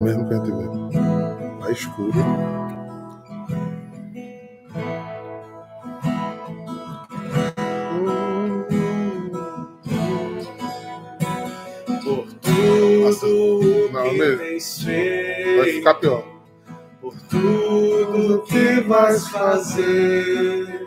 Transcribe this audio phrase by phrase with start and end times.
[0.00, 1.60] mesmo gente vê.
[1.60, 2.12] Tá escuro.
[12.04, 14.38] Por tudo Não, que mesmo.
[14.38, 14.94] tens Vai
[15.64, 16.24] feito, ficar pior.
[17.00, 20.86] por tudo que vais fazer,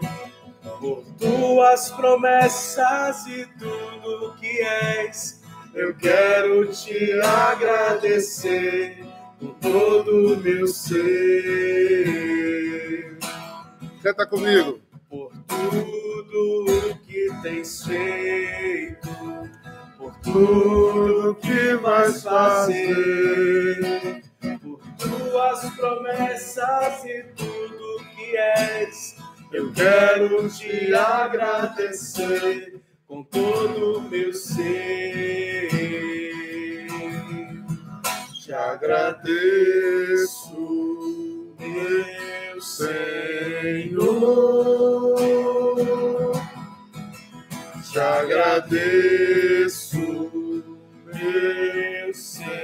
[0.80, 5.41] por tuas promessas e tudo que és,
[5.74, 9.06] eu quero te agradecer
[9.40, 10.92] com todo o meu ser.
[14.04, 14.80] Canta comigo.
[15.10, 19.10] por tudo que tens feito,
[19.98, 24.24] por tudo que vais fazer,
[24.62, 29.16] por tuas promessas e tudo que és.
[29.52, 32.80] Eu quero te agradecer
[33.12, 35.68] com todo o meu ser.
[38.42, 39.28] Te agradeço,
[41.60, 43.92] meu Senhor.
[47.92, 49.98] Te agradeço,
[51.14, 52.62] meu Senhor.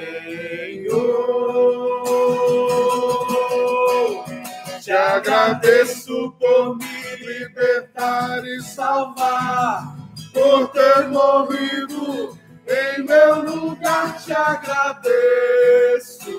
[4.82, 9.97] Te agradeço por me libertar e salvar,
[10.38, 14.16] por ter morrido em meu lugar.
[14.24, 16.30] Te agradeço.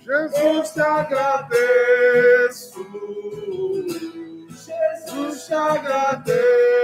[0.00, 2.06] Jesus, te agradeço.
[4.48, 6.76] Jesus, te agradeço.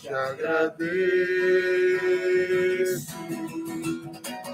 [0.00, 0.84] Te agradeço.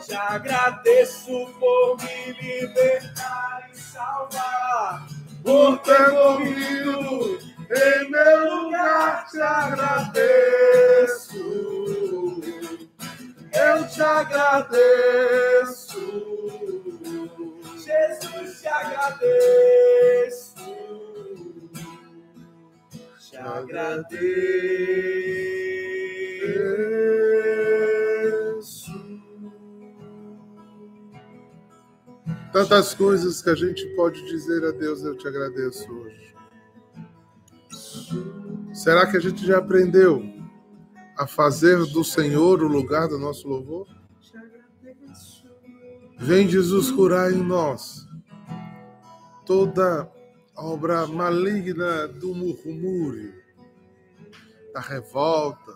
[0.07, 5.20] Te agradeço por me libertar e salvar.
[5.43, 7.39] Por ter morrido
[7.71, 11.39] em meu lugar, te agradeço.
[13.53, 15.31] Eu te agradeço.
[17.77, 20.55] Jesus, te agradeço.
[23.19, 24.21] Te agradeço.
[32.53, 36.35] Tantas coisas que a gente pode dizer a Deus, eu te agradeço hoje.
[38.75, 40.25] Será que a gente já aprendeu
[41.17, 43.87] a fazer do Senhor o lugar do nosso louvor?
[46.19, 48.07] Vem Jesus curar em nós
[49.47, 50.11] toda
[50.57, 53.33] obra maligna do murmúrio,
[54.75, 55.73] da revolta,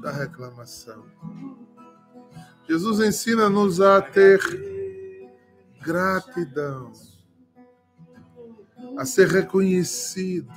[0.00, 1.04] da reclamação.
[2.66, 4.77] Jesus ensina-nos a ter
[5.80, 6.92] gratidão,
[8.96, 10.52] a ser reconhecido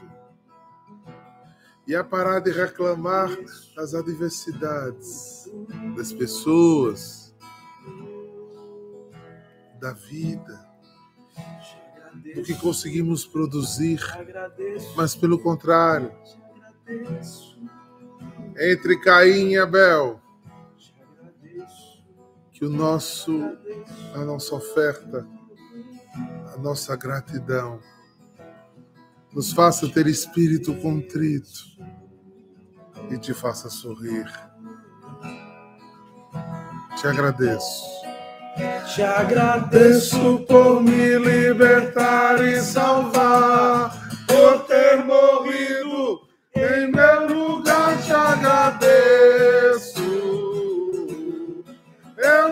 [1.87, 3.29] e a parar de reclamar
[3.75, 5.49] das adversidades,
[5.95, 7.35] das pessoas,
[9.79, 10.69] da vida,
[12.35, 13.99] do que conseguimos produzir,
[14.95, 16.11] mas pelo contrário,
[18.57, 20.20] entre Caim e Abel,
[22.61, 23.57] que o nosso,
[24.13, 25.27] a nossa oferta,
[26.53, 27.79] a nossa gratidão,
[29.33, 31.65] nos faça ter espírito contrito
[33.09, 34.27] e te faça sorrir.
[36.97, 37.83] Te agradeço.
[38.93, 44.60] Te agradeço por me libertar e salvar, por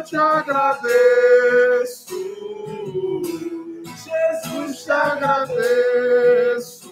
[0.10, 2.08] te agradeço,
[3.86, 6.90] Jesus, te agradeço,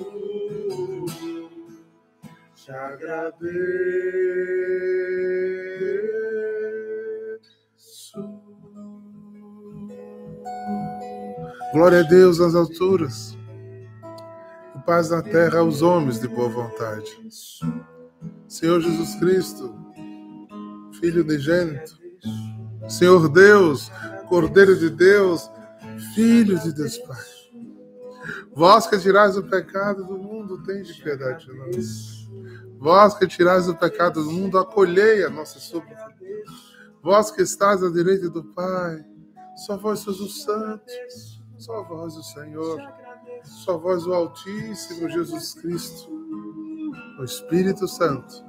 [2.53, 3.47] te agradeço.
[11.73, 13.35] Glória a Deus nas alturas.
[14.75, 17.19] E paz na terra aos homens de boa vontade.
[18.47, 19.75] Senhor Jesus Cristo,
[20.99, 21.97] Filho unigênito,
[22.87, 23.91] Senhor Deus,
[24.28, 25.49] Cordeiro de Deus,
[26.13, 27.23] Filho de Deus Pai.
[28.53, 32.28] Vós que tirais o pecado do mundo, tende piedade de nós.
[32.79, 36.07] Vós que tirais o pecado do mundo, acolhei a nossa súplica.
[37.01, 39.05] Vós que estás à direita do Pai,
[39.66, 40.85] só vós sois o Santo,
[41.57, 42.79] só vós o Senhor,
[43.43, 46.11] só vós o Altíssimo Jesus Cristo,
[47.19, 48.43] o Espírito Santo,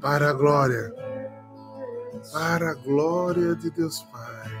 [0.00, 0.92] para a glória,
[2.32, 4.58] para a glória de Deus Pai.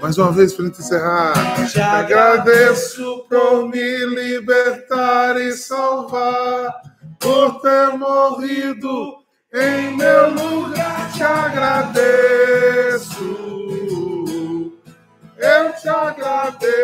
[0.00, 1.68] Mais uma vez, para a gente encerrar.
[1.70, 6.74] Te agradeço por me libertar e salvar,
[7.18, 9.16] por ter morrido
[9.52, 13.14] Em meu lugar te agradeço.
[15.38, 16.75] Eu te agradeço.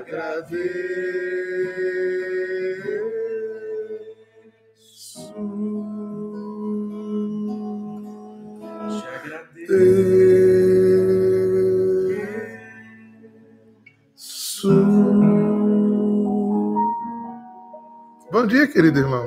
[0.00, 0.60] Agradeço.
[8.88, 9.90] Te agradeço.
[18.32, 19.24] Bom dia, querido irmão.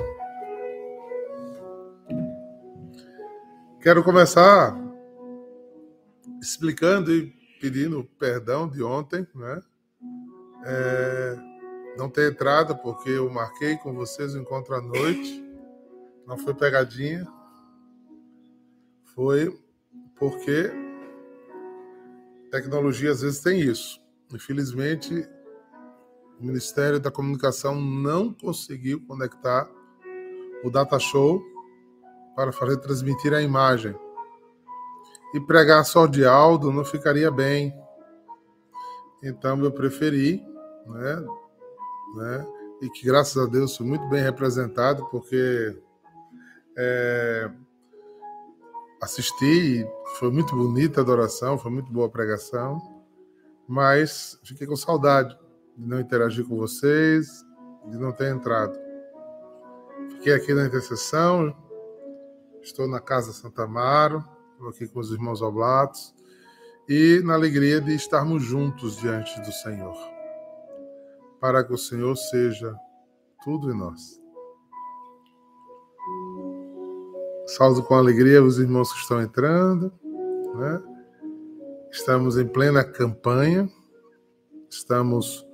[3.82, 4.76] Quero começar
[6.42, 9.62] explicando e pedindo perdão de ontem, né?
[10.66, 11.36] É,
[11.98, 15.44] não ter entrado porque eu marquei com vocês o encontro à noite.
[16.26, 17.28] Não foi pegadinha.
[19.14, 19.60] Foi
[20.16, 20.72] porque
[22.50, 24.02] tecnologia às vezes tem isso.
[24.34, 25.28] Infelizmente,
[26.40, 29.70] o Ministério da Comunicação não conseguiu conectar
[30.64, 31.44] o Data Show
[32.36, 33.96] para fazer transmitir a imagem.
[35.34, 37.74] E pregar só de áudio não ficaria bem.
[39.22, 40.44] Então eu preferi,
[40.86, 41.26] né,
[42.16, 42.48] né,
[42.82, 45.78] e que graças a Deus fui muito bem representado, porque
[46.78, 47.50] é,
[49.02, 49.88] assisti,
[50.20, 52.82] foi muito bonita a adoração, foi muito boa a pregação,
[53.68, 55.38] mas fiquei com saudade
[55.78, 57.28] de não interagir com vocês,
[57.86, 58.78] de não ter entrado.
[60.12, 61.56] Fiquei aqui na intercessão,
[62.64, 66.16] Estou na Casa Santa Amaro, estou aqui com os irmãos Oblatos
[66.88, 69.98] e na alegria de estarmos juntos diante do Senhor,
[71.44, 72.74] para que o Senhor seja
[73.44, 74.18] tudo em nós.
[77.46, 79.92] Saúdo com alegria os irmãos que estão entrando,
[80.56, 80.82] né?
[81.92, 83.70] Estamos em plena campanha,
[84.70, 85.46] estamos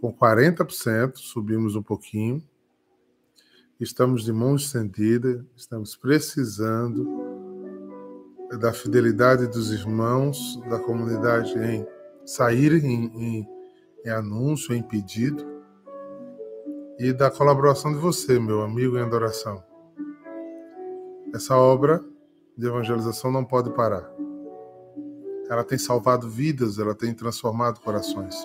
[0.00, 2.42] com 40%, subimos um pouquinho.
[3.78, 7.06] Estamos de mãos estendidas, estamos precisando
[8.58, 11.86] da fidelidade dos irmãos da comunidade em
[12.24, 13.55] sair em, em,
[14.06, 15.44] em anúncio, em pedido,
[16.98, 19.62] e da colaboração de você, meu amigo em adoração.
[21.34, 22.02] Essa obra
[22.56, 24.08] de evangelização não pode parar.
[25.50, 28.36] Ela tem salvado vidas, ela tem transformado corações.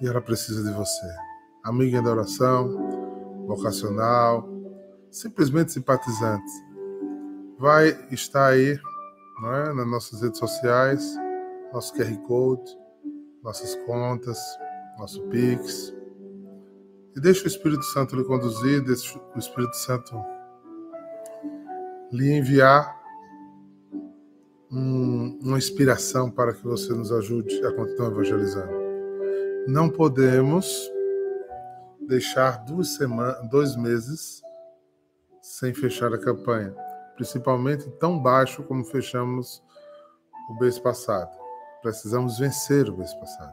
[0.00, 1.06] E ela precisa de você.
[1.64, 4.48] Amigo em adoração, vocacional,
[5.10, 6.50] simplesmente simpatizante,
[7.58, 8.78] vai estar aí
[9.44, 11.16] é, nas nossas redes sociais,
[11.72, 12.83] nosso QR Code,
[13.44, 14.38] nossas contas,
[14.98, 15.94] nosso Pix.
[17.14, 20.16] E deixa o Espírito Santo lhe conduzir, deixa o Espírito Santo
[22.10, 22.98] lhe enviar
[24.72, 28.72] um, uma inspiração para que você nos ajude a continuar evangelizando.
[29.68, 30.90] Não podemos
[32.00, 34.42] deixar duas semanas, dois meses
[35.40, 36.74] sem fechar a campanha,
[37.14, 39.62] principalmente tão baixo como fechamos
[40.50, 41.43] o mês passado.
[41.84, 43.52] Precisamos vencer o mês passado.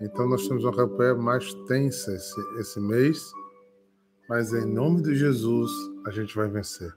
[0.00, 3.16] Então nós temos uma campanha mais tensa esse, esse mês,
[4.28, 5.70] mas em nome de Jesus
[6.04, 6.92] a gente vai vencer.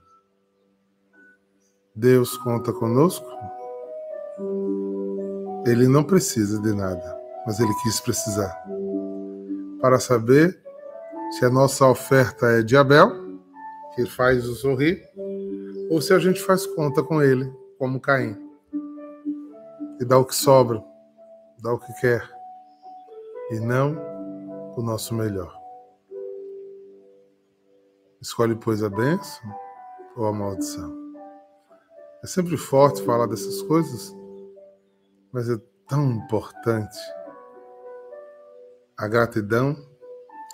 [1.94, 3.24] Deus conta conosco.
[5.64, 8.52] Ele não precisa de nada, mas ele quis precisar
[9.80, 10.60] para saber
[11.38, 13.12] se a nossa oferta é de Abel,
[13.94, 15.08] que faz o sorrir,
[15.88, 18.45] ou se a gente faz conta com ele, como Caim,
[20.00, 20.82] e dá o que sobra,
[21.60, 22.22] dá o que quer,
[23.50, 23.96] e não
[24.76, 25.56] o nosso melhor.
[28.20, 29.44] Escolhe, pois, a bênção
[30.16, 30.94] ou a maldição.
[32.22, 34.14] É sempre forte falar dessas coisas,
[35.32, 36.98] mas é tão importante
[38.98, 39.76] a gratidão,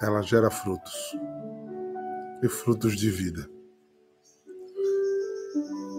[0.02, 1.16] ela gera frutos.
[2.42, 3.48] E frutos de vida.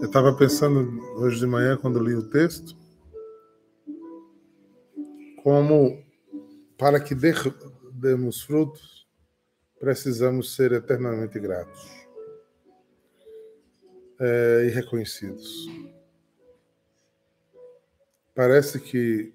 [0.02, 2.76] Eu estava pensando hoje de manhã, quando li o texto,
[5.44, 6.02] como
[6.78, 7.14] para que
[7.92, 9.06] demos frutos,
[9.78, 12.08] precisamos ser eternamente gratos
[14.18, 15.68] é, e reconhecidos.
[18.34, 19.34] Parece que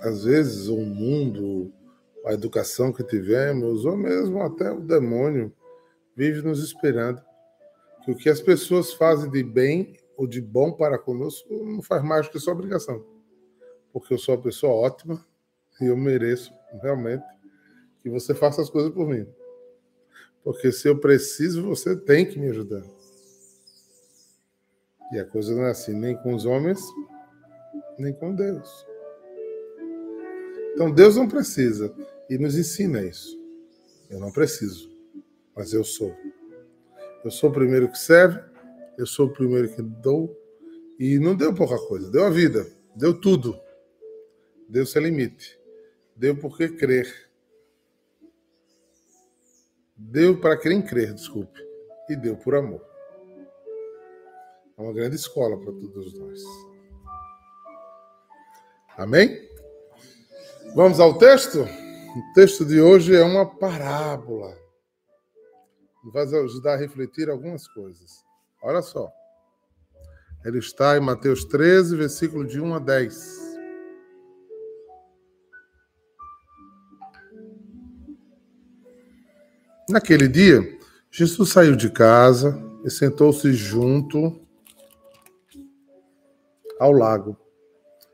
[0.00, 1.72] às vezes, o mundo,
[2.24, 5.52] a educação que tivemos, ou mesmo até o demônio,
[6.14, 7.20] vive nos esperando.
[8.04, 12.04] Que o que as pessoas fazem de bem ou de bom para conosco não faz
[12.04, 13.13] mais que sua obrigação.
[13.94, 15.24] Porque eu sou uma pessoa ótima
[15.80, 17.24] e eu mereço realmente
[18.02, 19.24] que você faça as coisas por mim.
[20.42, 22.82] Porque se eu preciso, você tem que me ajudar.
[25.12, 26.80] E a coisa não é assim, nem com os homens,
[27.96, 28.84] nem com Deus.
[30.72, 31.94] Então Deus não precisa
[32.28, 33.40] e nos ensina isso.
[34.10, 34.90] Eu não preciso,
[35.54, 36.12] mas eu sou.
[37.24, 38.40] Eu sou o primeiro que serve,
[38.98, 40.36] eu sou o primeiro que dou
[40.98, 43.63] e não deu pouca coisa, deu a vida, deu tudo.
[44.74, 45.56] Deu sem limite.
[46.16, 47.06] Deu porque crer.
[49.96, 51.60] Deu para quem crer, desculpe.
[52.10, 52.84] E deu por amor.
[54.76, 56.42] É uma grande escola para todos nós.
[58.96, 59.48] Amém?
[60.74, 61.60] Vamos ao texto?
[61.60, 64.58] O texto de hoje é uma parábola.
[66.12, 68.24] Vai ajudar a refletir algumas coisas.
[68.60, 69.08] Olha só.
[70.44, 73.43] Ele está em Mateus 13, versículo de 1 a 10.
[79.88, 80.78] Naquele dia,
[81.10, 84.40] Jesus saiu de casa e sentou-se junto
[86.80, 87.36] ao lago.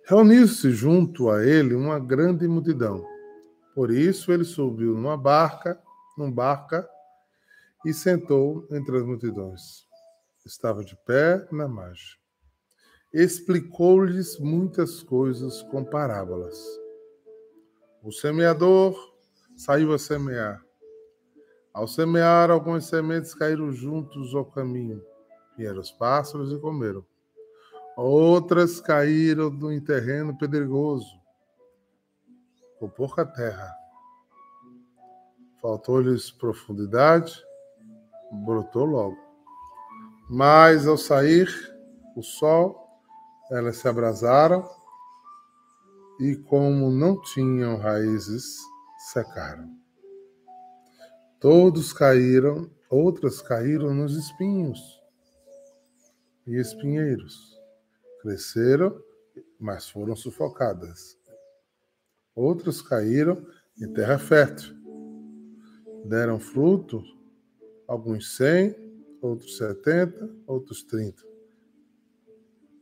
[0.05, 3.07] Reuniu-se junto a ele uma grande multidão.
[3.73, 5.81] Por isso ele subiu numa barca,
[6.19, 6.89] num barca,
[7.87, 9.87] e sentou entre as multidões.
[10.45, 12.19] Estava de pé na margem.
[13.15, 16.59] Explicou-lhes muitas coisas com parábolas.
[18.03, 18.97] O semeador
[19.57, 20.61] saiu a semear.
[21.73, 25.03] Ao semear, algumas sementes caíram juntos ao caminho.
[25.57, 27.05] Vieram os pássaros e comeram.
[27.97, 31.21] Outras caíram em terreno pedregoso,
[32.79, 33.71] com pouca terra.
[35.61, 37.45] Faltou-lhes profundidade,
[38.45, 39.19] brotou logo.
[40.29, 41.49] Mas ao sair
[42.17, 42.89] o sol,
[43.51, 44.67] elas se abrasaram
[46.19, 48.59] e, como não tinham raízes,
[49.13, 49.80] secaram.
[51.41, 54.79] Todos caíram, outras caíram nos espinhos
[56.47, 57.59] e espinheiros
[58.21, 59.03] cresceram,
[59.59, 61.19] mas foram sufocadas.
[62.35, 63.43] Outros caíram
[63.81, 64.77] em terra fértil.
[66.05, 67.03] Deram fruto,
[67.89, 68.77] alguns cem,
[69.23, 71.23] outros setenta, outros trinta.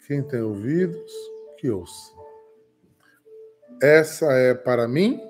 [0.04, 1.12] Quem tem ouvidos,
[1.58, 2.12] que ouça.
[3.80, 5.20] Essa é para mim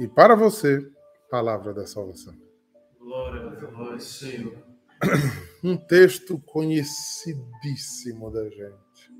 [0.00, 0.90] e para você,
[1.32, 2.34] palavra da salvação.
[2.98, 4.54] Glória a vós, Senhor.
[5.64, 9.12] Um texto conhecidíssimo da gente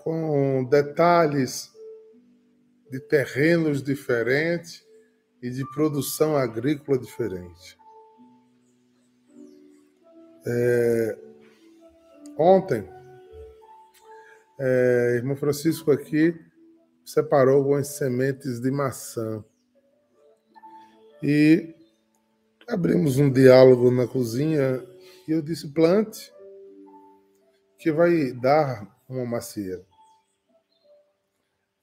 [0.00, 1.72] com detalhes
[2.90, 4.84] de terrenos diferentes
[5.40, 7.78] e de produção agrícola diferente.
[10.44, 11.18] É,
[12.36, 12.88] ontem,
[14.58, 16.34] é, irmão Francisco aqui
[17.04, 19.44] separou algumas sementes de maçã
[21.22, 21.74] e
[22.68, 24.84] abrimos um diálogo na cozinha
[25.26, 26.32] e eu disse plante
[27.78, 29.84] que vai dar uma macieira.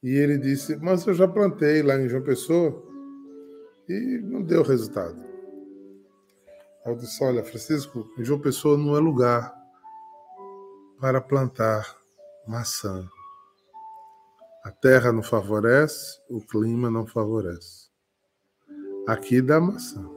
[0.02, 2.82] E ele disse: Mas eu já plantei lá em João Pessoa
[3.88, 5.22] e não deu resultado.
[6.84, 9.54] Eu disse: Olha, Francisco, João Pessoa não é lugar
[11.00, 11.96] para plantar
[12.46, 13.08] maçã.
[14.62, 17.93] A terra não favorece, o clima não favorece.
[19.06, 20.08] Aqui dá maçã.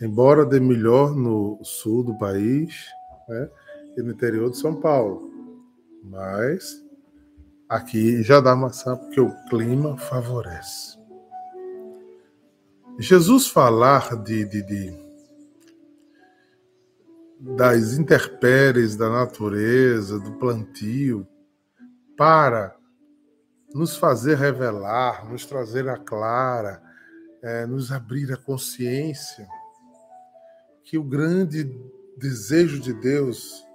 [0.00, 2.86] Embora dê melhor no sul do país
[3.28, 3.50] né,
[3.96, 5.30] e no interior de São Paulo,
[6.02, 6.82] mas
[7.72, 10.98] Aqui já dá maçã porque o clima favorece.
[12.98, 15.02] Jesus falar de, de, de
[17.40, 21.26] das intempéries da natureza, do plantio,
[22.14, 22.76] para
[23.74, 26.82] nos fazer revelar, nos trazer a clara,
[27.42, 29.48] é, nos abrir a consciência
[30.84, 31.64] que o grande
[32.16, 33.66] desejo de Deus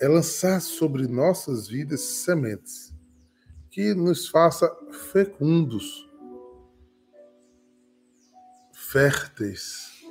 [0.00, 2.92] é lançar sobre nossas vidas sementes
[3.70, 4.70] que nos faça
[5.12, 6.08] fecundos,
[8.72, 10.04] férteis,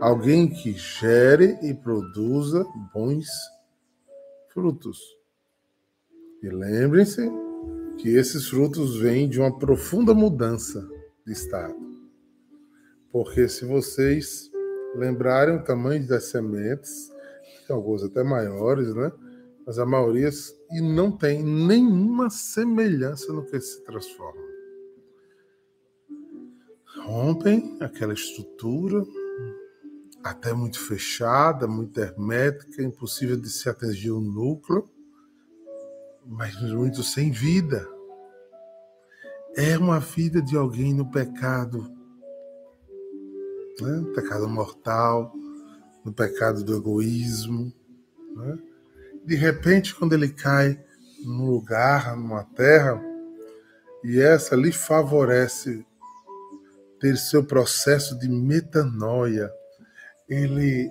[0.00, 3.26] alguém que gere e produza bons
[4.52, 5.00] frutos.
[6.42, 7.45] E lembrem-se
[7.98, 10.86] que esses frutos vêm de uma profunda mudança
[11.26, 11.74] de estado.
[13.10, 14.50] Porque se vocês
[14.94, 17.10] lembrarem o tamanho das sementes,
[17.68, 19.10] alguns até maiores, né?
[19.66, 20.30] Mas a maioria
[20.70, 24.40] e não tem nenhuma semelhança no que se transforma.
[27.02, 29.04] Rompem aquela estrutura,
[30.22, 34.88] até muito fechada, muito hermética, impossível de se atingir o núcleo,
[36.26, 37.86] mas muito sem vida.
[39.56, 41.90] É uma vida de alguém no pecado,
[43.80, 44.04] né?
[44.14, 45.32] pecado mortal,
[46.04, 47.72] no pecado do egoísmo.
[48.34, 48.58] Né?
[49.24, 50.78] De repente, quando ele cai
[51.24, 53.00] num lugar, numa terra,
[54.04, 55.84] e essa lhe favorece
[57.00, 59.50] ter seu processo de metanoia.
[60.28, 60.90] Ele,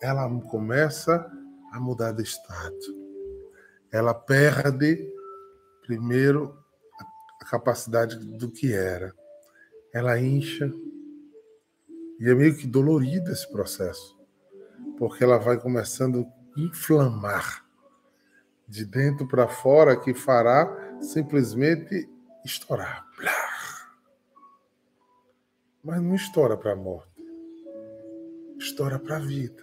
[0.00, 1.30] ela começa
[1.72, 3.07] a mudar de estado.
[3.90, 5.08] Ela perde
[5.82, 6.56] primeiro
[7.40, 9.14] a capacidade do que era.
[9.92, 10.70] Ela incha
[12.20, 14.18] e é meio que dolorido esse processo,
[14.98, 16.26] porque ela vai começando
[16.56, 17.64] a inflamar
[18.66, 22.08] de dentro para fora que fará simplesmente
[22.44, 23.06] estourar.
[25.82, 27.24] Mas não estoura para a morte.
[28.58, 29.62] Estoura para a vida.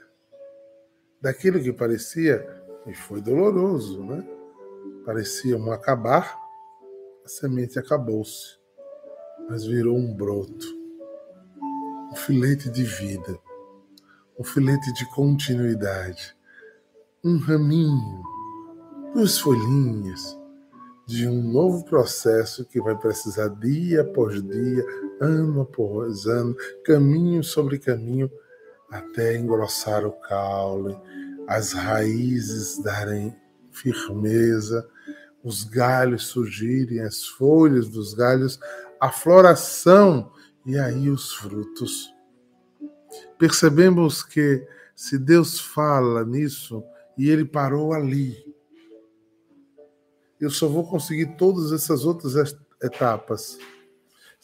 [1.21, 4.23] Daquilo que parecia, e foi doloroso, né?
[5.05, 6.37] Parecia um acabar,
[7.23, 8.57] a semente acabou-se,
[9.49, 10.65] mas virou um broto,
[12.11, 13.39] um filete de vida,
[14.37, 16.35] um filete de continuidade,
[17.23, 18.23] um raminho,
[19.13, 20.37] duas folhinhas,
[21.07, 24.83] de um novo processo que vai precisar dia após dia,
[25.21, 28.29] ano após ano, caminho sobre caminho,
[28.89, 30.97] até engrossar o caule,
[31.47, 33.35] as raízes darem
[33.71, 34.87] firmeza,
[35.43, 38.59] os galhos surgirem, as folhas dos galhos,
[38.99, 40.31] a floração
[40.65, 42.13] e aí os frutos.
[43.37, 46.83] Percebemos que se Deus fala nisso
[47.17, 48.35] e ele parou ali,
[50.39, 53.57] eu só vou conseguir todas essas outras etapas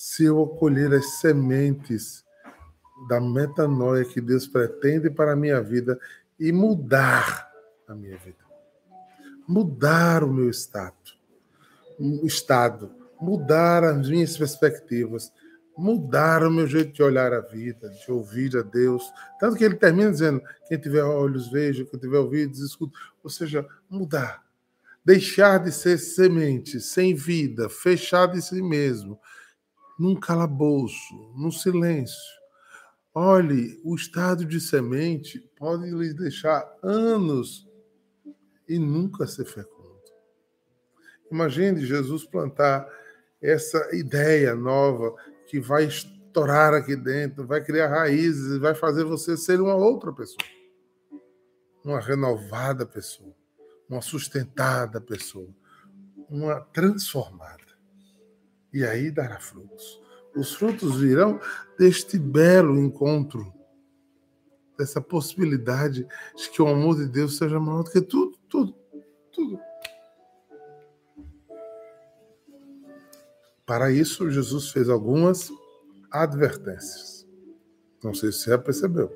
[0.01, 2.25] se eu acolher as sementes
[3.07, 5.99] da metanoia que Deus pretende para a minha vida
[6.41, 7.49] e mudar
[7.87, 8.43] a minha vida.
[9.47, 10.95] Mudar o meu estado,
[12.23, 15.31] estado, mudar as minhas perspectivas,
[15.77, 19.03] mudar o meu jeito de olhar a vida, de ouvir a Deus.
[19.39, 22.97] Tanto que ele termina dizendo: quem tiver olhos, veja, quem tiver ouvidos, escuta.
[23.23, 24.43] Ou seja, mudar
[25.03, 29.19] deixar de ser semente, sem vida, fechado em si mesmo,
[29.99, 32.40] num calabouço, num silêncio.
[33.13, 37.67] Olhe, o estado de semente pode lhe deixar anos
[38.67, 39.81] e nunca ser fecundo.
[41.31, 42.87] Imagine Jesus plantar
[43.41, 45.15] essa ideia nova
[45.47, 50.47] que vai estourar aqui dentro, vai criar raízes, vai fazer você ser uma outra pessoa,
[51.83, 53.35] uma renovada pessoa
[53.91, 55.53] uma sustentada pessoa,
[56.29, 57.61] uma transformada.
[58.73, 60.00] E aí dará frutos.
[60.35, 61.39] Os frutos virão
[61.77, 63.53] deste belo encontro,
[64.77, 68.75] dessa possibilidade de que o amor de Deus seja maior do que tudo, tudo,
[69.31, 69.59] tudo.
[73.65, 75.51] Para isso, Jesus fez algumas
[76.11, 77.27] advertências.
[78.03, 79.11] Não sei se você já percebeu.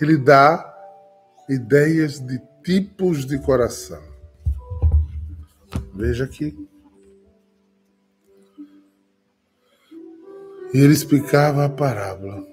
[0.00, 0.74] Ele dá
[1.48, 4.02] ideias de tipos de coração.
[5.94, 6.68] Veja aqui.
[10.72, 12.46] E ele explicava a parábola.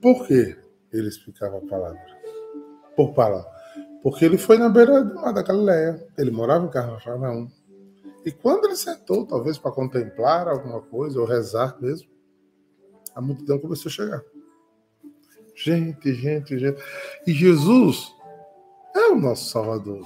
[0.00, 0.56] Por que
[0.92, 2.00] ele explicava a palavra?
[2.96, 3.50] Por palavra.
[4.02, 6.06] Porque ele foi na beira do mar da Galileia.
[6.16, 7.48] Ele morava em Cafarnaum.
[8.24, 12.08] E quando ele sentou, talvez para contemplar alguma coisa, ou rezar mesmo,
[13.14, 14.22] a multidão começou a chegar.
[15.54, 16.82] Gente, gente, gente.
[17.26, 18.12] E Jesus
[18.94, 20.02] é o nosso Salvador.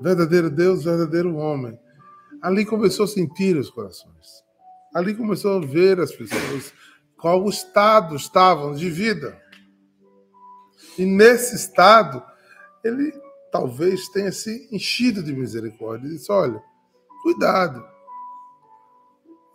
[0.00, 1.78] Verdadeiro Deus, verdadeiro homem.
[2.42, 4.44] Ali começou a sentir os corações.
[4.94, 6.72] Ali começou a ver as pessoas,
[7.16, 9.40] qual estado estavam de vida.
[10.98, 12.22] E nesse estado,
[12.82, 13.12] ele
[13.52, 16.06] talvez tenha se enchido de misericórdia.
[16.06, 16.62] Ele disse: Olha,
[17.22, 17.84] cuidado.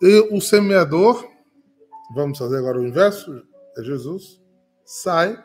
[0.02, 1.28] E o semeador,
[2.14, 3.44] vamos fazer agora o inverso,
[3.78, 4.42] é Jesus,
[4.86, 5.42] sai,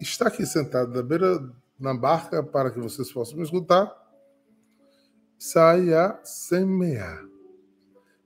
[0.00, 1.40] está aqui sentado na beira
[1.78, 3.92] na barca para que vocês possam me escutar,
[5.38, 7.31] sai a semear.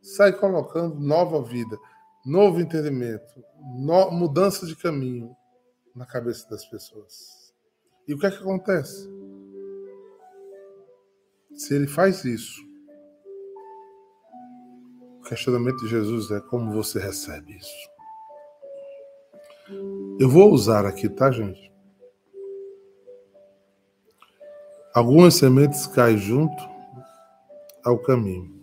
[0.07, 1.77] Sai colocando nova vida,
[2.25, 3.42] novo entendimento,
[3.75, 5.37] no, mudança de caminho
[5.97, 7.53] na cabeça das pessoas.
[8.07, 9.11] E o que é que acontece?
[11.57, 12.62] Se ele faz isso,
[15.19, 17.90] o questionamento de Jesus é como você recebe isso.
[20.21, 21.73] Eu vou usar aqui, tá, gente?
[24.95, 26.62] Algumas sementes caem junto
[27.85, 28.56] ao caminho.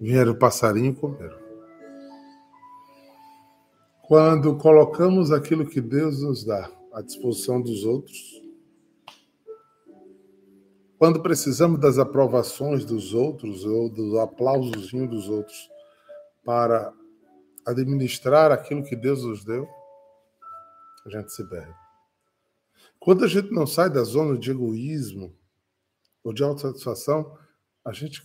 [0.00, 1.38] Vieram o passarinho e comeram.
[4.02, 8.42] Quando colocamos aquilo que Deus nos dá à disposição dos outros,
[10.98, 15.70] quando precisamos das aprovações dos outros ou dos aplausos dos outros
[16.44, 16.92] para
[17.66, 19.68] administrar aquilo que Deus nos deu,
[21.06, 21.74] a gente se perde.
[22.98, 25.34] Quando a gente não sai da zona de egoísmo,
[26.22, 27.36] ou de autossatisfação,
[27.84, 28.22] a gente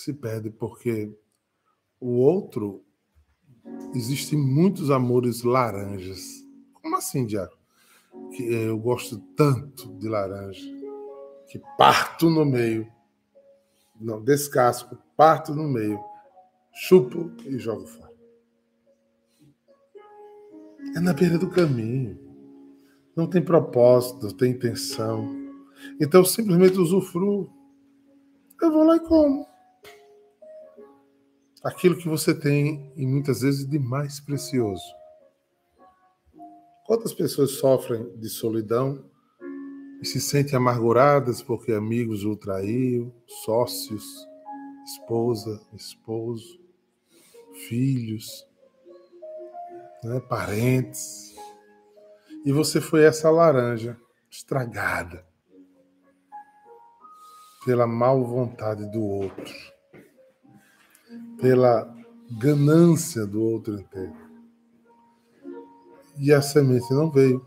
[0.00, 1.12] se perde porque
[2.00, 2.84] o outro
[3.94, 6.44] existem muitos amores laranjas.
[6.74, 7.56] Como assim, Diago?
[8.36, 10.80] Que eu gosto tanto de laranja
[11.50, 12.86] que parto no meio.
[14.00, 16.00] Não, descasco, parto no meio,
[16.72, 18.14] chupo e jogo fora.
[20.96, 22.18] É na beira do caminho.
[23.16, 25.28] Não tem propósito, não tem intenção.
[26.00, 27.52] Então simplesmente usufruo.
[28.62, 29.49] Eu vou lá e como.
[31.62, 34.82] Aquilo que você tem, e muitas vezes de mais precioso.
[36.86, 39.04] Quantas pessoas sofrem de solidão
[40.00, 44.04] e se sentem amarguradas porque amigos o traiu, sócios,
[44.86, 46.58] esposa, esposo,
[47.68, 48.46] filhos,
[50.02, 51.36] né, parentes.
[52.44, 55.26] E você foi essa laranja estragada
[57.64, 59.54] pela mal vontade do outro,
[61.40, 61.92] pela
[62.38, 64.14] ganância do outro inteiro.
[66.18, 67.44] E a semente não veio.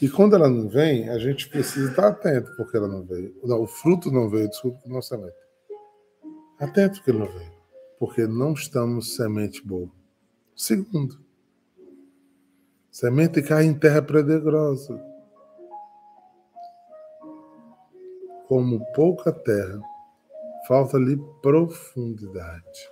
[0.00, 3.34] E quando ela não vem, a gente precisa estar atento porque ela não veio.
[3.44, 5.36] Não, o fruto não veio, desculpa, não semente.
[6.58, 7.52] Atento que ele não veio.
[7.98, 9.90] Porque não estamos semente boa.
[10.54, 11.18] Segundo,
[12.90, 14.98] semente cai em terra predegrosa.
[18.48, 19.80] Como pouca terra,
[20.66, 22.90] falta-lhe profundidade.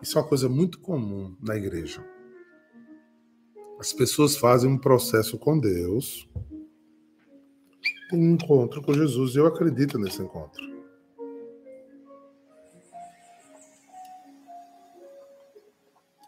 [0.00, 2.04] Isso é uma coisa muito comum na igreja.
[3.78, 6.28] As pessoas fazem um processo com Deus,
[8.10, 10.62] tem um encontro com Jesus, e eu acredito nesse encontro.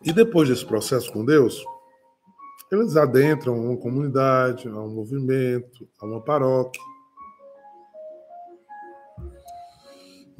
[0.02, 1.62] E depois desse processo com Deus,
[2.72, 6.89] eles adentram uma comunidade, a um movimento, a uma paróquia.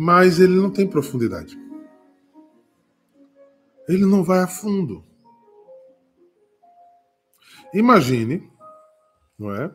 [0.03, 1.61] Mas ele não tem profundidade.
[3.87, 5.05] Ele não vai a fundo.
[7.75, 8.51] Imagine,
[9.39, 9.71] não é?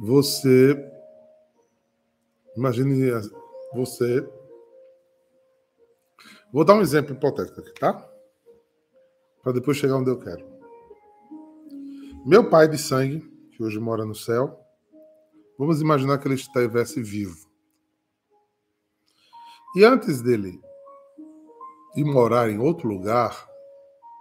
[0.00, 0.76] Você.
[2.54, 3.10] Imagine
[3.72, 4.30] você.
[6.52, 8.06] Vou dar um exemplo hipotético aqui, tá?
[9.42, 10.46] Para depois chegar onde eu quero.
[12.26, 13.20] Meu pai de sangue,
[13.52, 14.67] que hoje mora no céu,
[15.58, 17.48] vamos imaginar que ele estivesse vivo.
[19.74, 20.60] E antes dele
[21.96, 23.48] ir morar em outro lugar,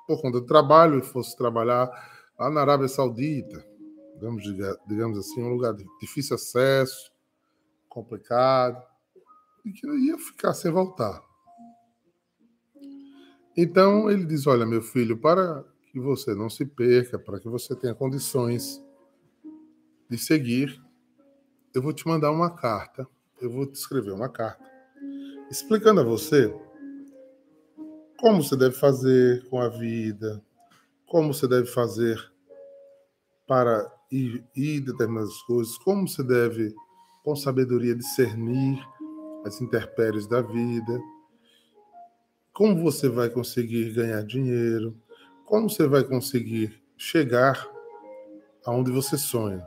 [0.08, 1.90] por conta do trabalho, e fosse trabalhar
[2.38, 3.66] lá na Arábia Saudita,
[4.16, 4.44] digamos,
[4.88, 7.12] digamos assim, um lugar de difícil acesso,
[7.88, 8.82] complicado,
[9.64, 11.22] e que ia ficar sem voltar.
[13.56, 17.76] Então ele diz: Olha, meu filho, para que você não se perca, para que você
[17.76, 18.82] tenha condições
[20.10, 20.80] de seguir,
[21.74, 23.08] eu vou te mandar uma carta,
[23.42, 24.64] eu vou te escrever uma carta,
[25.50, 26.54] explicando a você
[28.20, 30.44] como você deve fazer com a vida,
[31.06, 32.20] como você deve fazer
[33.48, 36.74] para ir, ir determinadas coisas, como você deve,
[37.24, 38.84] com sabedoria, discernir
[39.46, 41.00] as intempéries da vida,
[42.52, 45.00] como você vai conseguir ganhar dinheiro,
[45.46, 47.70] como você vai conseguir chegar
[48.66, 49.66] aonde você sonha.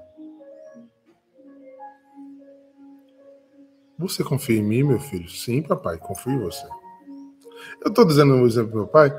[4.00, 5.28] Você confia em mim, meu filho?
[5.28, 6.66] Sim, papai, confio em você.
[7.84, 9.12] Eu estou dizendo o exemplo do meu pai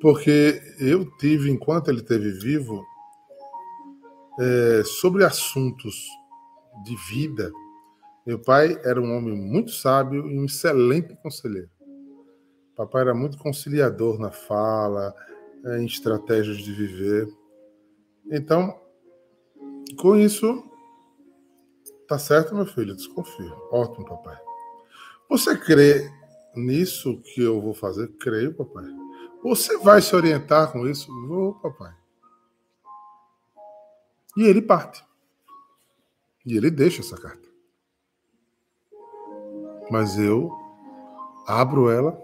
[0.00, 2.84] porque eu tive, enquanto ele esteve vivo,
[4.38, 6.06] é, sobre assuntos
[6.84, 7.52] de vida.
[8.26, 11.70] Meu pai era um homem muito sábio e um excelente conselheiro.
[12.74, 15.14] Papai era muito conciliador na fala,
[15.64, 17.28] é, em estratégias de viver.
[18.30, 18.76] Então,
[19.96, 20.62] com isso,
[22.06, 22.94] tá certo, meu filho?
[22.94, 23.56] Desconfio.
[23.70, 24.38] Ótimo, papai.
[25.28, 26.10] Você crê
[26.54, 28.08] nisso que eu vou fazer?
[28.18, 28.84] Creio, papai.
[29.42, 31.12] Você vai se orientar com isso?
[31.26, 31.94] Vou, papai.
[34.36, 35.04] E ele parte.
[36.44, 37.46] E ele deixa essa carta.
[39.90, 40.50] Mas eu
[41.46, 42.20] abro ela,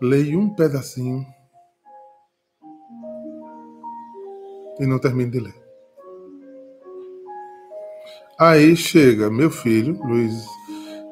[0.00, 1.24] leio um pedacinho
[4.78, 5.57] e não termino de ler.
[8.38, 10.46] Aí chega meu filho, Luiz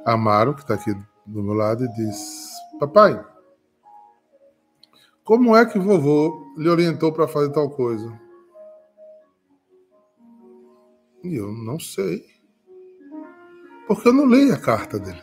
[0.04, 0.94] Amaro, que está aqui
[1.26, 3.20] do meu lado e diz: Papai,
[5.24, 8.16] como é que vovô lhe orientou para fazer tal coisa?
[11.24, 12.24] E eu não sei.
[13.88, 15.22] Porque eu não leio a carta dele.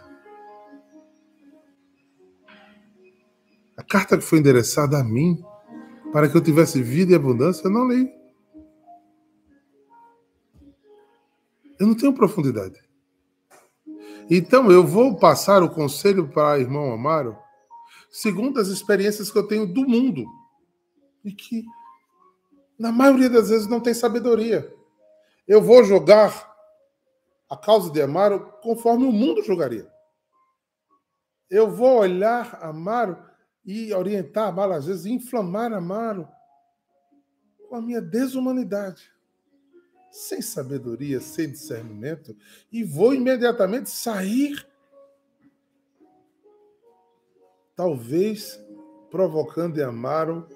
[3.77, 5.41] A carta que foi endereçada a mim
[6.11, 8.22] para que eu tivesse vida e abundância, eu não li.
[11.83, 12.81] Eu não tenho profundidade.
[14.29, 17.37] Então eu vou passar o conselho para irmão Amaro
[18.09, 20.23] segundo as experiências que eu tenho do mundo
[21.25, 21.65] e que
[22.79, 24.73] na maioria das vezes não tem sabedoria.
[25.45, 26.55] Eu vou jogar
[27.49, 29.91] a causa de Amaro conforme o mundo jogaria.
[31.49, 33.21] Eu vou olhar Amaro
[33.65, 36.29] e orientar Amaro, às vezes inflamar Amaro
[37.67, 39.11] com a minha desumanidade,
[40.13, 42.37] sem sabedoria, sem discernimento,
[42.71, 44.63] e vou imediatamente sair,
[47.75, 48.63] talvez
[49.09, 50.47] provocando em Amaro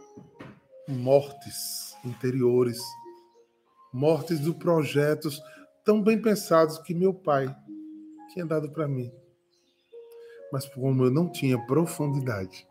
[0.87, 2.79] mortes interiores,
[3.91, 5.41] mortes de projetos
[5.83, 7.53] tão bem pensados que meu pai
[8.31, 9.11] tinha dado para mim.
[10.53, 12.67] Mas como eu não tinha profundidade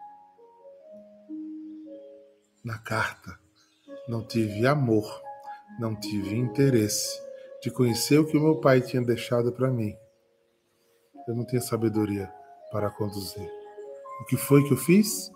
[2.63, 3.37] na carta,
[4.09, 5.26] não tive amor,
[5.79, 7.21] não tive interesse
[7.63, 9.97] de conhecer o que o meu pai tinha deixado para mim.
[11.27, 12.33] Eu não tinha sabedoria
[12.71, 13.51] para conduzir.
[14.21, 15.31] O que foi que eu fiz?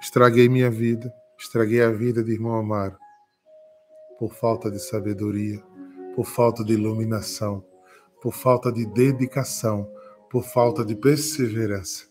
[0.00, 2.96] Estraguei minha vida Estraguei a vida de irmão Amaro
[4.18, 5.60] por falta de sabedoria,
[6.14, 7.62] por falta de iluminação,
[8.22, 9.90] por falta de dedicação,
[10.30, 12.06] por falta de perseverança.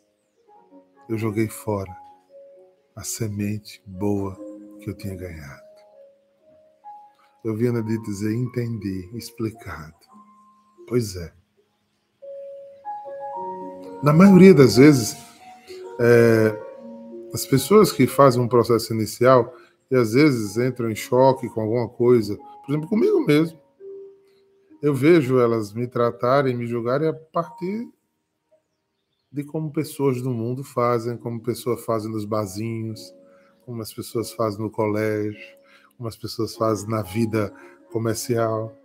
[1.09, 1.91] Eu joguei fora
[2.95, 4.35] a semente boa
[4.79, 5.62] que eu tinha ganhado.
[7.43, 9.93] Eu vinha de dizer, entendi, explicado.
[10.87, 11.33] Pois é.
[14.01, 15.15] Na maioria das vezes,
[15.99, 16.57] é,
[17.33, 19.53] as pessoas que fazem um processo inicial
[19.89, 23.59] e às vezes entram em choque com alguma coisa, por exemplo, comigo mesmo,
[24.81, 27.87] eu vejo elas me tratarem, me julgarem a partir
[29.31, 33.13] de como pessoas do mundo fazem, como pessoas fazem nos barzinhos,
[33.65, 35.57] como as pessoas fazem no colégio,
[35.97, 37.53] como as pessoas fazem na vida
[37.91, 38.75] comercial.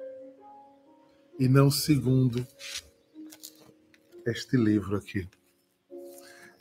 [1.38, 2.46] E não segundo
[4.26, 5.28] este livro aqui.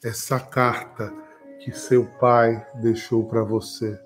[0.04, 1.14] Essa carta
[1.60, 4.00] que seu pai deixou para você.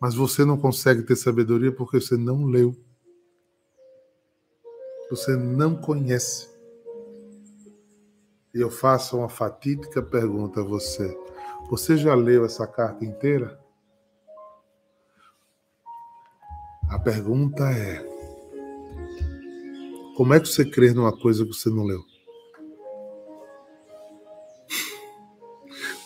[0.00, 2.76] Mas você não consegue ter sabedoria porque você não leu.
[5.08, 6.48] Você não conhece.
[8.54, 11.16] E eu faço uma fatídica pergunta a você.
[11.70, 13.58] Você já leu essa carta inteira?
[16.96, 18.02] A pergunta é:
[20.16, 22.02] como é que você crê numa coisa que você não leu?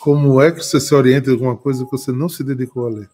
[0.00, 2.90] Como é que você se orienta em alguma coisa que você não se dedicou a
[2.90, 3.10] ler?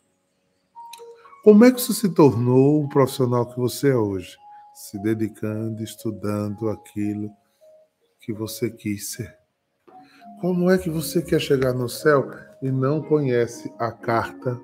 [1.45, 4.39] Como é que você se tornou o profissional que você é hoje?
[4.75, 7.31] Se dedicando, estudando aquilo
[8.23, 9.37] que você quis ser.
[10.41, 12.31] Como é que você quer chegar no céu
[12.62, 14.59] e não conhece a carta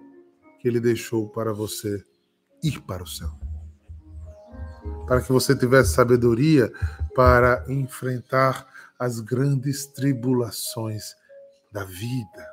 [0.59, 2.03] que ele deixou para você
[2.63, 3.31] ir para o céu?
[5.07, 6.73] Para que você tivesse sabedoria
[7.15, 8.67] para enfrentar
[8.99, 11.15] as grandes tribulações
[11.73, 12.53] da vida.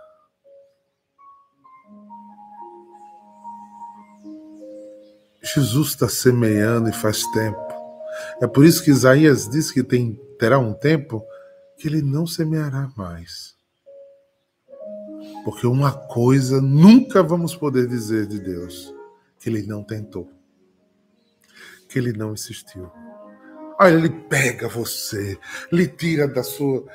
[5.41, 7.67] Jesus está semeando e faz tempo.
[8.41, 11.23] É por isso que Isaías diz que tem, terá um tempo
[11.77, 13.55] que ele não semeará mais.
[15.43, 18.93] Porque uma coisa nunca vamos poder dizer de Deus:
[19.39, 20.31] que ele não tentou,
[21.87, 22.91] que ele não insistiu.
[23.79, 25.39] Olha, ele pega você,
[25.71, 26.85] lhe tira da sua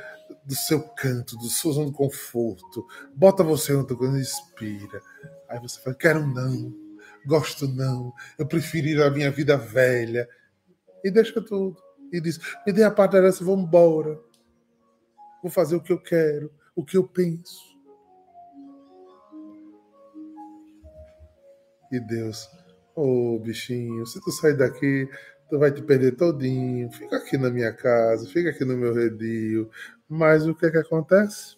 [0.45, 5.01] do seu canto, do seu zona de conforto, bota você em outra coisa, inspira.
[5.49, 6.75] Aí você fala, quero não,
[7.27, 10.29] gosto não, eu prefiro ir a minha vida velha.
[11.03, 11.77] E deixa tudo.
[12.13, 14.21] E diz, me dê a parte herança, vou embora.
[15.43, 17.74] Vou fazer o que eu quero, o que eu penso.
[21.95, 22.51] E Deus,
[22.97, 25.09] ô oh, bichinho, se tu sair daqui,
[25.49, 26.91] tu vai te perder todinho.
[26.91, 29.71] Fica aqui na minha casa, fica aqui no meu redil,
[30.09, 31.57] mas o que, é que acontece?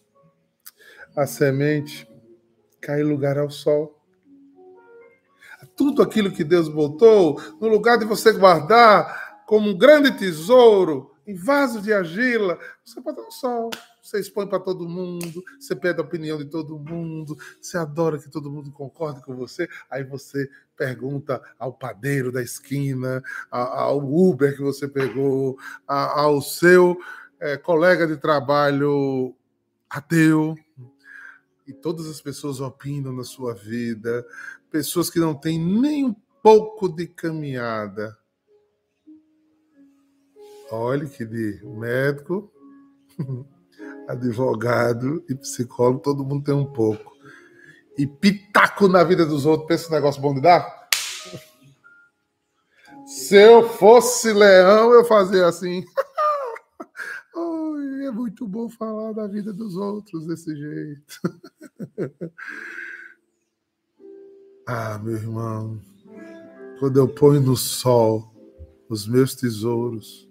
[1.17, 2.07] A semente
[2.83, 3.99] cai em lugar ao sol.
[5.75, 11.35] Tudo aquilo que Deus botou no lugar de você guardar como um grande tesouro em
[11.35, 13.71] vaso de argila, você bota no sol.
[14.07, 18.31] Você expõe para todo mundo, você pede a opinião de todo mundo, você adora que
[18.31, 19.69] todo mundo concorde com você.
[19.91, 26.97] Aí você pergunta ao padeiro da esquina, ao Uber que você pegou, ao seu
[27.41, 29.35] é, colega de trabalho
[29.91, 30.57] ateu,
[31.67, 34.25] e todas as pessoas opinam na sua vida,
[34.71, 38.17] pessoas que não têm nem um pouco de caminhada.
[40.71, 42.53] Olhe que de médico,
[44.09, 47.15] advogado e psicólogo, todo mundo tem um pouco.
[47.99, 49.69] e pitaco na vida dos outros.
[49.69, 50.89] Pensa um negócio bom de dar?
[53.07, 55.85] Se eu fosse leão, eu fazia assim.
[58.07, 61.21] é muito bom falar da vida dos outros desse jeito.
[64.67, 65.81] ah, meu irmão,
[66.79, 68.33] quando eu ponho no sol
[68.89, 70.29] os meus tesouros,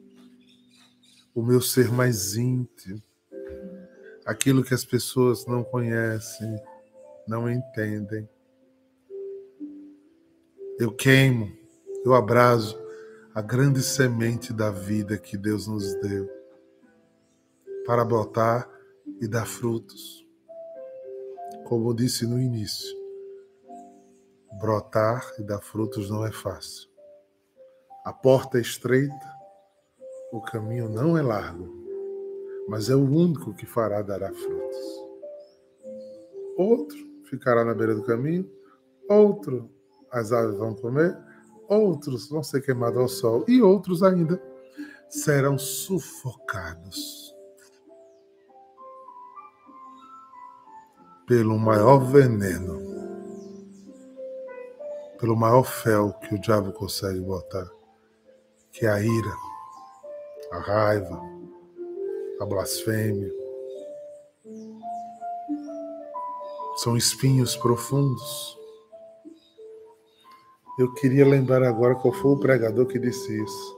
[1.33, 3.01] o meu ser mais íntimo,
[4.25, 6.59] aquilo que as pessoas não conhecem,
[7.27, 8.27] não entendem.
[10.79, 11.55] Eu queimo,
[12.03, 12.77] eu abraço
[13.33, 16.29] a grande semente da vida que Deus nos deu
[17.85, 18.67] para brotar
[19.21, 20.25] e dar frutos.
[21.65, 22.95] Como eu disse no início,
[24.59, 26.89] brotar e dar frutos não é fácil.
[28.03, 29.35] A porta é estreita,
[30.31, 31.74] o caminho não é largo,
[32.67, 35.05] mas é o único que fará dará frutos.
[36.57, 36.97] Outro
[37.29, 38.49] ficará na beira do caminho,
[39.09, 39.69] outro
[40.11, 41.17] as aves vão comer,
[41.67, 44.41] outros vão ser queimados ao sol e outros ainda
[45.09, 47.35] serão sufocados
[51.27, 52.79] pelo maior veneno,
[55.19, 57.67] pelo maior fel que o diabo consegue botar,
[58.71, 59.33] que é a ira,
[60.51, 61.34] a raiva,
[62.39, 63.31] a blasfêmia.
[66.77, 68.57] São espinhos profundos.
[70.77, 73.77] Eu queria lembrar agora qual foi o pregador que disse isso,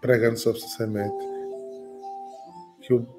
[0.00, 1.26] pregando sobre essa semente.
[2.80, 3.18] Que o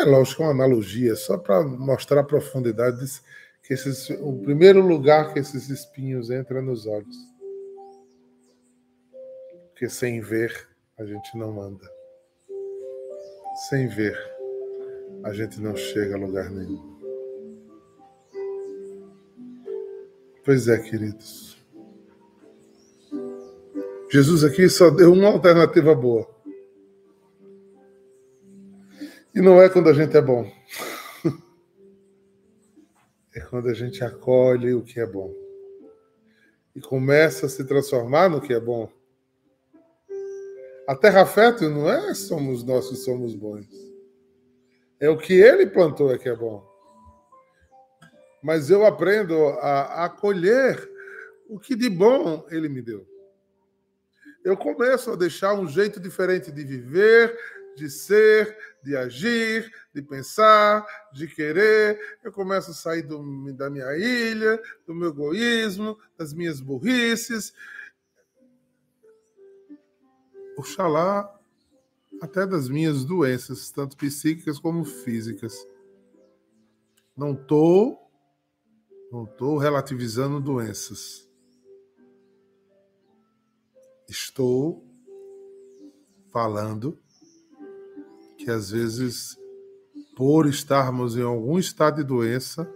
[0.00, 2.98] é lógico, é uma analogia, só para mostrar a profundidade
[3.62, 7.16] que esses, o primeiro lugar que esses espinhos entram nos olhos.
[9.68, 11.93] Porque sem ver a gente não anda.
[13.54, 14.34] Sem ver
[15.24, 16.94] a gente não chega a lugar nenhum.
[20.44, 21.56] Pois é, queridos.
[24.10, 26.28] Jesus aqui só deu uma alternativa boa.
[29.34, 30.50] E não é quando a gente é bom.
[33.36, 35.34] É quando a gente acolhe o que é bom.
[36.76, 38.88] E começa a se transformar no que é bom.
[40.86, 43.66] A terra fértil não é somos nós que somos bons.
[45.00, 46.62] É o que ele plantou é que é bom.
[48.42, 50.90] Mas eu aprendo a acolher
[51.48, 53.06] o que de bom ele me deu.
[54.44, 57.34] Eu começo a deixar um jeito diferente de viver,
[57.74, 61.98] de ser, de agir, de pensar, de querer.
[62.22, 67.54] Eu começo a sair do, da minha ilha, do meu egoísmo, das minhas burrices.
[70.56, 71.30] Oxalá
[72.20, 75.54] até das minhas doenças, tanto psíquicas como físicas.
[77.16, 78.04] Não estou
[79.14, 81.28] não tô relativizando doenças.
[84.08, 84.84] Estou
[86.32, 86.98] falando
[88.36, 89.38] que às vezes,
[90.16, 92.68] por estarmos em algum estado de doença,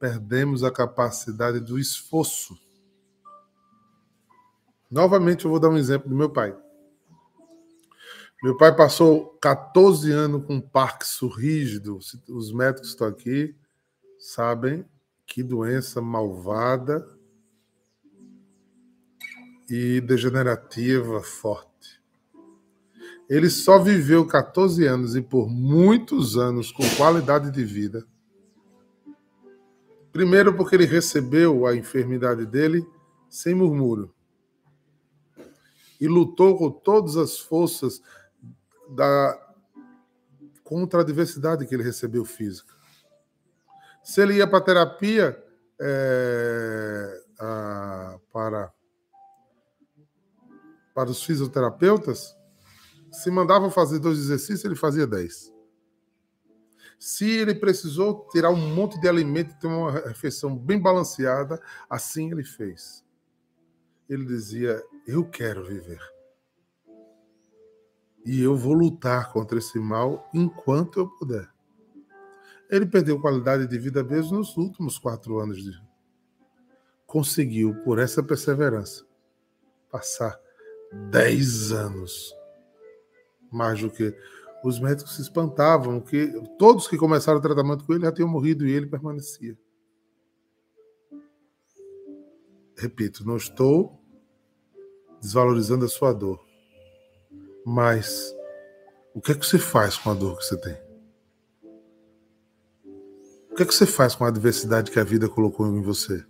[0.00, 2.58] perdemos a capacidade do esforço.
[4.90, 6.58] Novamente, eu vou dar um exemplo do meu pai.
[8.42, 12.00] Meu pai passou 14 anos com Parkinson rígido.
[12.28, 13.54] Os médicos estão aqui,
[14.18, 14.84] sabem
[15.24, 17.06] que doença malvada
[19.70, 22.02] e degenerativa forte.
[23.28, 28.04] Ele só viveu 14 anos e por muitos anos com qualidade de vida.
[30.12, 32.84] Primeiro, porque ele recebeu a enfermidade dele
[33.30, 34.12] sem murmúrio.
[36.00, 38.02] E lutou com todas as forças
[38.94, 39.38] da
[40.62, 42.72] contra a adversidade que ele recebeu física.
[44.02, 45.42] Se ele ia para terapia,
[45.80, 48.72] é, a, para,
[50.94, 52.36] para os fisioterapeutas,
[53.10, 55.52] se mandavam fazer dois exercícios, ele fazia dez.
[56.98, 62.30] Se ele precisou tirar um monte de alimento e ter uma refeição bem balanceada, assim
[62.30, 63.04] ele fez.
[64.08, 66.00] Ele dizia: Eu quero viver.
[68.24, 71.48] E eu vou lutar contra esse mal enquanto eu puder.
[72.70, 75.72] Ele perdeu qualidade de vida mesmo nos últimos quatro anos de.
[77.06, 79.04] Conseguiu, por essa perseverança,
[79.90, 80.40] passar
[81.10, 82.34] dez anos
[83.50, 84.16] mais do que
[84.64, 88.66] os médicos se espantavam que todos que começaram o tratamento com ele já tinham morrido
[88.66, 89.58] e ele permanecia.
[92.76, 94.00] Repito, não estou
[95.20, 96.44] desvalorizando a sua dor,
[97.64, 98.34] mas
[99.14, 100.76] o que é que você faz com a dor que você tem?
[103.50, 106.24] O que é que você faz com a adversidade que a vida colocou em você?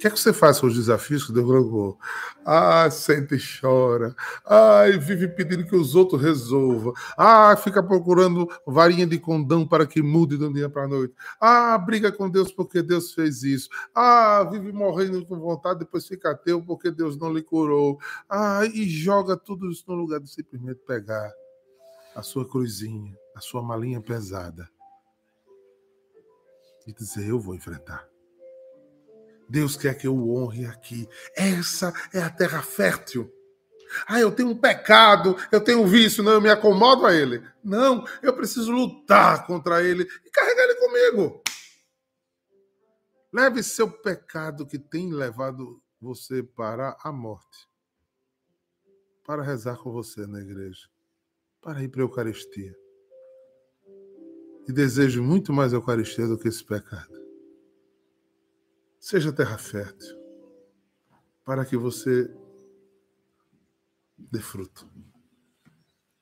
[0.00, 1.98] Que é que você faz com os desafios que Deus colocou?
[2.42, 4.16] Ah, sente e chora.
[4.46, 6.94] Ai, vive pedindo que os outros resolvam.
[7.18, 11.14] Ah, fica procurando varinha de condão para que mude de um dia para a noite.
[11.38, 13.68] Ah, briga com Deus porque Deus fez isso.
[13.94, 18.00] Ah, vive morrendo com vontade, depois fica ateu porque Deus não lhe curou.
[18.26, 21.30] Ah, e joga tudo isso no lugar de simplesmente pegar
[22.16, 24.66] a sua cruzinha, a sua malinha pesada
[26.86, 28.09] e dizer: Eu vou enfrentar.
[29.50, 31.08] Deus quer que eu o honre aqui.
[31.34, 33.28] Essa é a terra fértil.
[34.06, 37.44] Ah, eu tenho um pecado, eu tenho um vício, não, eu me acomodo a ele.
[37.62, 41.42] Não, eu preciso lutar contra ele e carregar ele comigo.
[43.32, 47.68] Leve seu pecado que tem levado você para a morte,
[49.26, 50.88] para rezar com você na igreja,
[51.60, 52.76] para ir para a Eucaristia.
[54.68, 57.29] E desejo muito mais a Eucaristia do que esse pecado.
[59.00, 60.14] Seja terra fértil,
[61.42, 62.30] para que você
[64.18, 64.86] dê fruto,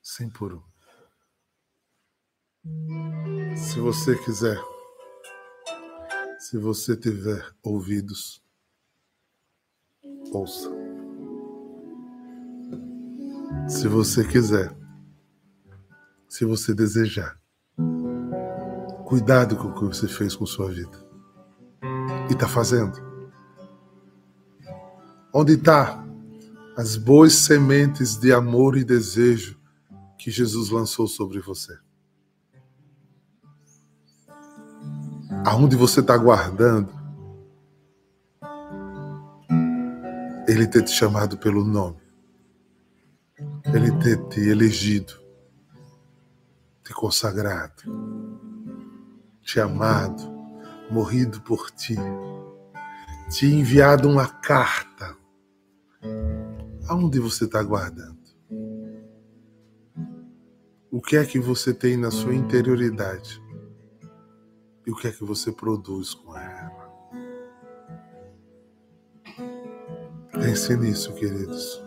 [0.00, 0.62] sem por um.
[3.56, 4.62] Se você quiser,
[6.38, 8.40] se você tiver ouvidos,
[10.32, 10.70] ouça.
[13.68, 14.72] Se você quiser,
[16.28, 17.42] se você desejar,
[19.04, 21.07] cuidado com o que você fez com sua vida
[22.28, 22.98] e está fazendo?
[25.32, 26.04] Onde está
[26.76, 29.58] as boas sementes de amor e desejo
[30.18, 31.76] que Jesus lançou sobre você?
[35.46, 36.96] Aonde você está guardando?
[40.46, 42.00] Ele ter te chamado pelo nome,
[43.66, 45.12] Ele ter te elegido,
[46.82, 47.82] te consagrado,
[49.42, 50.37] te amado
[50.90, 51.96] morrido por ti,
[53.30, 55.16] te enviado uma carta.
[56.88, 58.18] Aonde você está guardando?
[60.90, 63.42] O que é que você tem na sua interioridade?
[64.86, 66.88] E o que é que você produz com ela?
[70.32, 71.82] Pense nisso, queridos.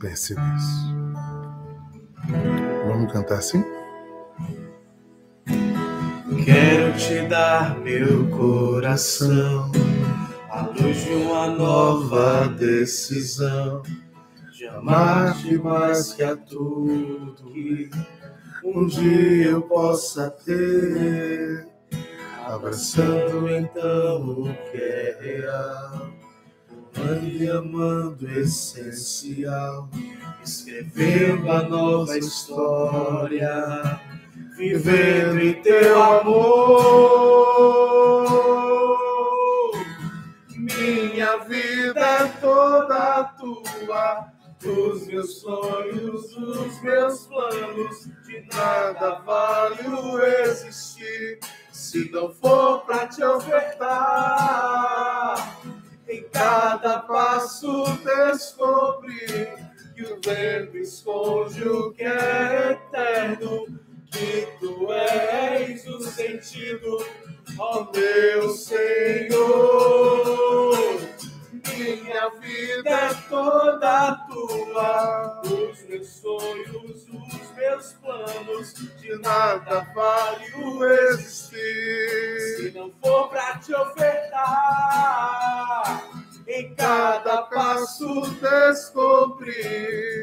[0.00, 0.96] Pense nisso.
[2.88, 3.62] Vamos cantar assim?
[6.46, 9.68] Quero te dar meu coração,
[10.48, 13.82] a luz de uma nova decisão,
[14.52, 17.90] de amar-te mais que a tudo que
[18.62, 21.66] um dia eu possa ter,
[22.46, 26.10] abraçando então o que é real,
[27.10, 29.90] ande amando essencial,
[30.44, 34.00] escrevendo a nova história
[34.56, 36.66] vivendo em teu amor.
[40.56, 44.32] Minha vida é toda tua,
[44.64, 51.38] os meus sonhos, os meus planos, de nada vale o existir
[51.70, 53.76] se não for para te ofertar.
[56.08, 59.52] Em cada passo descobri
[59.94, 63.85] que o vento esconde o que é eterno
[64.58, 67.04] tu és o sentido,
[67.58, 69.96] ó meu Senhor.
[71.76, 80.82] Minha vida é toda tua, os meus sonhos, os meus planos, de nada vale o
[80.84, 82.56] existir.
[82.56, 85.26] Se não for pra te ofertar
[86.46, 89.52] em cada passo descobri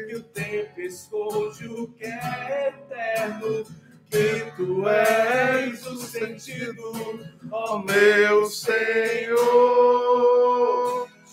[0.08, 3.64] que o tempo esconde o que é eterno
[4.14, 6.82] que tu és o sentido,
[7.50, 9.38] ó meu Senhor,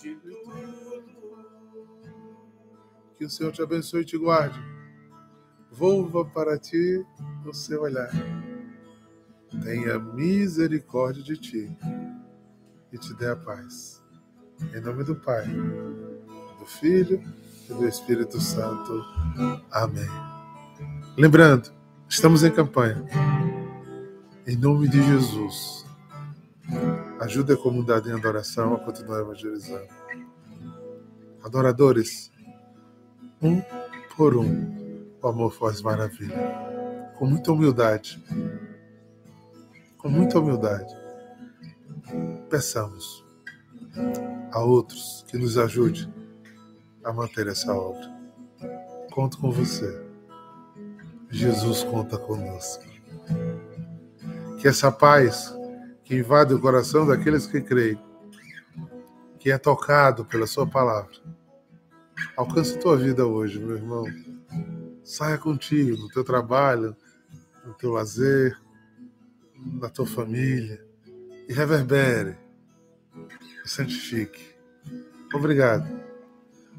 [0.02, 1.32] de tudo.
[3.16, 4.60] Que o Senhor te abençoe e te guarde.
[5.70, 7.04] Volva para ti
[7.46, 8.10] o seu olhar.
[9.62, 11.70] Tenha misericórdia de ti
[12.92, 14.02] e te dê a paz.
[14.74, 15.46] Em nome do Pai,
[16.58, 17.22] do Filho
[17.70, 19.04] e do Espírito Santo.
[19.70, 20.08] Amém.
[21.16, 21.81] Lembrando,
[22.12, 23.02] Estamos em campanha.
[24.46, 25.86] Em nome de Jesus,
[27.20, 29.88] ajude a comunidade em adoração a continuar evangelizando.
[31.42, 32.30] Adoradores,
[33.40, 33.62] um
[34.14, 36.36] por um, o amor faz maravilha.
[37.18, 38.22] Com muita humildade,
[39.96, 40.94] com muita humildade,
[42.50, 43.24] peçamos
[44.50, 46.12] a outros que nos ajude
[47.02, 48.06] a manter essa obra.
[49.10, 50.01] Conto com você.
[51.32, 52.84] Jesus conta conosco.
[54.58, 55.52] Que essa paz
[56.04, 57.98] que invade o coração daqueles que creem,
[59.38, 61.16] que é tocado pela Sua palavra,
[62.36, 64.04] alcance tua vida hoje, meu irmão.
[65.02, 66.94] Saia contigo no teu trabalho,
[67.64, 68.60] no teu lazer,
[69.56, 70.84] na tua família
[71.48, 72.36] e reverbere
[73.64, 74.54] e santifique.
[75.34, 75.88] Obrigado.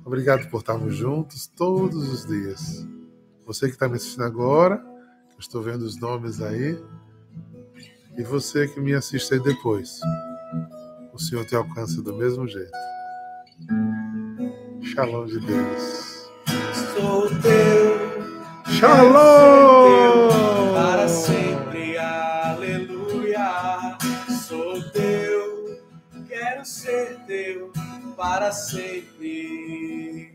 [0.05, 2.85] Obrigado por estarmos juntos todos os dias.
[3.45, 4.81] Você que está me assistindo agora,
[5.37, 6.81] estou vendo os nomes aí,
[8.17, 9.99] e você que me assiste aí depois.
[11.13, 12.71] O Senhor te alcança do mesmo jeito.
[14.81, 16.29] Shalom de Deus.
[16.95, 18.73] Sou teu.
[18.73, 20.29] Shalom!
[20.73, 23.97] Para sempre, aleluia.
[24.47, 25.79] Sou teu,
[26.27, 27.71] quero ser teu
[28.15, 30.32] para sempre.